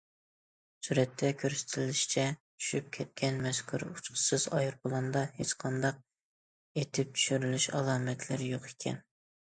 سۈرەتتە 0.85 1.29
كۆرسىتىلىشىچە، 1.41 2.23
چۈشۈپ 2.39 2.89
كەتكەن 2.97 3.39
مەزكۇر 3.45 3.87
ئۇچقۇچىسىز 3.91 4.49
ئايروپىلاندا 4.59 5.25
ھېچقانداق 5.39 6.03
ئېتىپ 6.81 7.17
چۈشۈرۈلۈش 7.21 7.73
ئالامەتلىرى 7.77 8.55
يوق 8.55 8.71
ئىكەن. 8.77 9.03